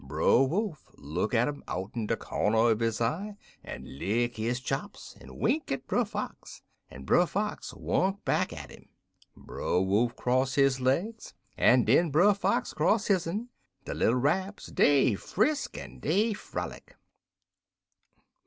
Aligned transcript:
Brer 0.03 0.41
Wolf 0.41 0.89
look 0.97 1.35
at 1.35 1.47
um 1.47 1.63
out'n 1.67 2.07
de 2.07 2.17
cornder 2.17 2.73
uv 2.75 2.79
his 2.81 2.99
eyes, 2.99 3.35
en 3.63 3.99
lick 3.99 4.35
his 4.37 4.59
chops 4.59 5.15
en 5.21 5.37
wink 5.37 5.71
at 5.71 5.85
Brer 5.85 6.05
Fox, 6.05 6.63
en 6.89 7.03
Brer 7.05 7.27
Fox 7.27 7.71
wunk 7.75 8.25
back 8.25 8.51
at 8.51 8.71
'im. 8.71 8.89
Brer 9.37 9.79
Wolf 9.79 10.15
cross 10.15 10.55
his 10.55 10.81
legs, 10.81 11.35
en 11.55 11.85
den 11.85 12.09
Brer 12.09 12.33
Fox 12.33 12.73
cross 12.73 13.09
his'n. 13.09 13.49
De 13.85 13.93
little 13.93 14.15
Rabs, 14.15 14.71
dey 14.73 15.13
frisk 15.13 15.77
en 15.77 15.99
dey 15.99 16.33
frolic. 16.33 16.95